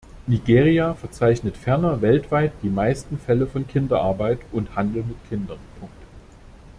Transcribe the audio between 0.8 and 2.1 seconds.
verzeichnet ferner